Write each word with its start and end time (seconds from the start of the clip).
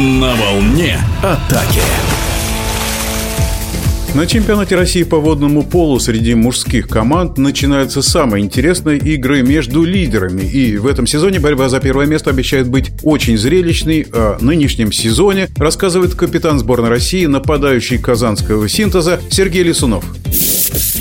На 0.00 0.34
волне 0.34 0.98
атаки. 1.22 1.82
На 4.14 4.26
чемпионате 4.26 4.74
России 4.74 5.02
по 5.02 5.18
водному 5.18 5.62
полу 5.62 6.00
среди 6.00 6.34
мужских 6.34 6.88
команд 6.88 7.36
начинаются 7.36 8.00
самые 8.00 8.42
интересные 8.42 8.96
игры 8.96 9.42
между 9.42 9.84
лидерами. 9.84 10.40
И 10.40 10.78
в 10.78 10.86
этом 10.86 11.06
сезоне 11.06 11.38
борьба 11.38 11.68
за 11.68 11.80
первое 11.80 12.06
место 12.06 12.30
обещает 12.30 12.66
быть 12.66 12.92
очень 13.02 13.36
зрелищной. 13.36 14.06
О 14.10 14.38
нынешнем 14.40 14.90
сезоне 14.90 15.48
рассказывает 15.56 16.14
капитан 16.14 16.58
сборной 16.58 16.88
России, 16.88 17.26
нападающий 17.26 17.98
казанского 17.98 18.70
синтеза 18.70 19.20
Сергей 19.28 19.64
Лисунов. 19.64 20.02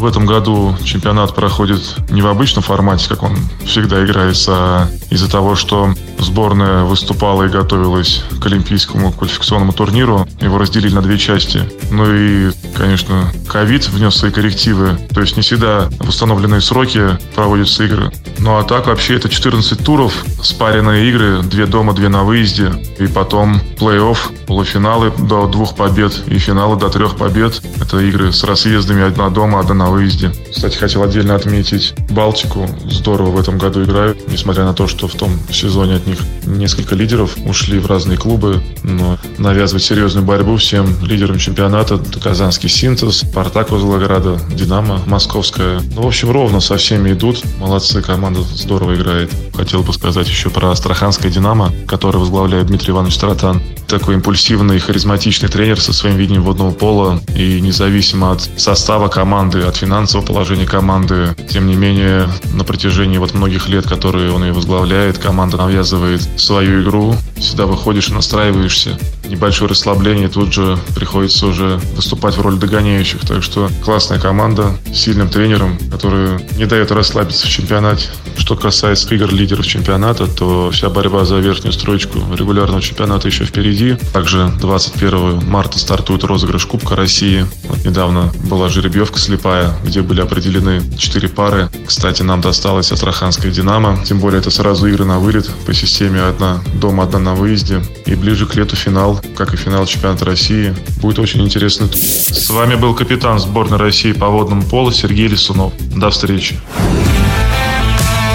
В 0.00 0.06
этом 0.06 0.24
году 0.24 0.74
чемпионат 0.82 1.34
проходит 1.34 1.82
не 2.08 2.22
в 2.22 2.26
обычном 2.26 2.62
формате, 2.62 3.06
как 3.06 3.22
он 3.22 3.36
всегда 3.66 4.02
играется, 4.02 4.52
а 4.54 4.88
из-за 5.10 5.30
того, 5.30 5.56
что 5.56 5.92
сборная 6.18 6.84
выступала 6.84 7.42
и 7.42 7.48
готовилась 7.48 8.24
к 8.40 8.46
Олимпийскому 8.46 9.12
квалификационному 9.12 9.74
турниру. 9.74 10.26
Его 10.40 10.56
разделили 10.56 10.94
на 10.94 11.02
две 11.02 11.18
части. 11.18 11.68
Ну 11.90 12.06
и, 12.10 12.50
конечно, 12.74 13.30
ковид 13.46 13.88
внес 13.88 14.16
свои 14.16 14.30
коррективы. 14.30 14.98
То 15.12 15.20
есть 15.20 15.36
не 15.36 15.42
всегда 15.42 15.90
в 15.98 16.08
установленные 16.08 16.62
сроки 16.62 17.18
проводятся 17.34 17.84
игры. 17.84 18.10
Ну 18.38 18.56
а 18.56 18.62
так 18.62 18.86
вообще 18.86 19.16
это 19.16 19.28
14 19.28 19.84
туров, 19.84 20.14
спаренные 20.42 21.10
игры, 21.10 21.42
две 21.42 21.66
дома, 21.66 21.92
две 21.92 22.08
на 22.08 22.22
выезде. 22.22 22.72
И 22.98 23.06
потом 23.06 23.60
плей-офф, 23.78 24.46
полуфиналы 24.46 25.12
до 25.18 25.46
двух 25.46 25.76
побед 25.76 26.22
и 26.26 26.38
финалы 26.38 26.76
до 26.76 26.88
трех 26.88 27.16
побед. 27.16 27.60
Это 27.82 27.98
игры 27.98 28.32
с 28.32 28.44
разъездами 28.44 29.02
одна 29.02 29.28
дома, 29.28 29.60
одна 29.60 29.74
на 29.74 29.89
выезде. 29.90 30.32
Кстати, 30.50 30.76
хотел 30.76 31.02
отдельно 31.02 31.34
отметить 31.34 31.94
Балтику. 32.10 32.68
Здорово 32.88 33.30
в 33.30 33.40
этом 33.40 33.58
году 33.58 33.82
играют, 33.82 34.30
несмотря 34.30 34.64
на 34.64 34.74
то, 34.74 34.86
что 34.86 35.08
в 35.08 35.14
том 35.14 35.38
сезоне 35.50 35.96
от 35.96 36.06
них 36.06 36.18
несколько 36.44 36.94
лидеров 36.94 37.36
ушли 37.46 37.78
в 37.78 37.86
разные 37.86 38.18
клубы. 38.18 38.62
Но 38.82 39.18
навязывать 39.38 39.84
серьезную 39.84 40.24
борьбу 40.24 40.56
всем 40.56 40.96
лидерам 41.04 41.38
чемпионата 41.38 42.00
Казанский 42.22 42.68
Синтез, 42.68 43.18
Спартак 43.18 43.70
Волгограда, 43.70 44.40
Динамо 44.52 45.00
Московская. 45.06 45.80
Ну, 45.94 46.02
в 46.02 46.06
общем, 46.06 46.30
ровно 46.30 46.60
со 46.60 46.76
всеми 46.76 47.12
идут. 47.12 47.42
Молодцы, 47.58 48.02
команда 48.02 48.40
здорово 48.42 48.94
играет. 48.94 49.30
Хотел 49.54 49.82
бы 49.82 49.92
сказать 49.92 50.28
еще 50.28 50.50
про 50.50 50.70
Астраханское 50.70 51.30
Динамо, 51.30 51.72
который 51.86 52.16
возглавляет 52.16 52.66
Дмитрий 52.66 52.92
Иванович 52.92 53.16
Таратан. 53.18 53.62
Такой 53.90 54.14
импульсивный, 54.14 54.78
харизматичный 54.78 55.48
тренер 55.48 55.80
со 55.80 55.92
своим 55.92 56.16
видением 56.16 56.44
водного 56.44 56.70
пола. 56.70 57.20
И 57.34 57.60
независимо 57.60 58.30
от 58.30 58.48
состава 58.56 59.08
команды, 59.08 59.62
от 59.62 59.76
финансового 59.76 60.24
положения 60.24 60.64
команды. 60.64 61.34
Тем 61.48 61.66
не 61.66 61.74
менее, 61.74 62.28
на 62.54 62.62
протяжении 62.62 63.18
вот 63.18 63.34
многих 63.34 63.68
лет, 63.68 63.88
которые 63.88 64.32
он 64.32 64.44
ее 64.44 64.52
возглавляет, 64.52 65.18
команда 65.18 65.56
навязывает 65.56 66.22
свою 66.36 66.84
игру. 66.84 67.16
Всегда 67.36 67.66
выходишь 67.66 68.10
и 68.10 68.12
настраиваешься. 68.12 68.96
Небольшое 69.28 69.68
расслабление, 69.68 70.28
тут 70.28 70.52
же 70.52 70.78
приходится 70.94 71.46
уже 71.46 71.80
выступать 71.94 72.36
в 72.36 72.40
роли 72.40 72.56
догоняющих. 72.56 73.20
Так 73.26 73.42
что 73.42 73.70
классная 73.84 74.20
команда 74.20 74.76
сильным 74.94 75.28
тренером, 75.28 75.78
который 75.90 76.38
не 76.56 76.66
дает 76.66 76.92
расслабиться 76.92 77.46
в 77.46 77.50
чемпионате. 77.50 78.06
Что 78.38 78.56
касается 78.56 79.12
игр 79.14 79.32
лидеров 79.32 79.66
чемпионата, 79.66 80.26
то 80.26 80.70
вся 80.70 80.90
борьба 80.90 81.24
за 81.24 81.38
верхнюю 81.38 81.72
строчку 81.72 82.20
регулярного 82.36 82.80
чемпионата 82.80 83.28
еще 83.28 83.44
впереди. 83.80 83.96
Также 84.12 84.52
21 84.60 85.48
марта 85.48 85.78
стартует 85.78 86.24
розыгрыш 86.24 86.66
Кубка 86.66 86.96
России. 86.96 87.46
Вот 87.64 87.84
недавно 87.84 88.32
была 88.44 88.68
жеребьевка 88.68 89.18
слепая, 89.18 89.72
где 89.84 90.02
были 90.02 90.20
определены 90.20 90.82
4 90.98 91.28
пары. 91.28 91.68
Кстати, 91.86 92.22
нам 92.22 92.40
досталась 92.40 92.92
Астраханская 92.92 93.50
«Динамо». 93.50 93.98
Тем 94.04 94.20
более 94.20 94.40
это 94.40 94.50
сразу 94.50 94.86
игры 94.86 95.04
на 95.04 95.18
вылет 95.18 95.50
по 95.66 95.74
системе 95.74 96.22
одна 96.22 96.60
дома, 96.74 97.04
одна 97.04 97.18
на 97.18 97.34
выезде. 97.34 97.82
И 98.06 98.14
ближе 98.14 98.46
к 98.46 98.54
лету 98.54 98.76
финал, 98.76 99.20
как 99.36 99.54
и 99.54 99.56
финал 99.56 99.86
чемпионата 99.86 100.24
России. 100.24 100.74
Будет 101.00 101.18
очень 101.18 101.42
интересно. 101.42 101.88
С 101.92 102.50
вами 102.50 102.74
был 102.74 102.94
капитан 102.94 103.38
сборной 103.38 103.78
России 103.78 104.12
по 104.12 104.28
водному 104.28 104.62
полу 104.62 104.92
Сергей 104.92 105.28
Лисунов. 105.28 105.72
До 105.96 106.10
встречи. 106.10 106.58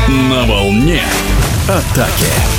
На 0.08 0.46
волне 0.46 1.04
атаки. 1.68 2.55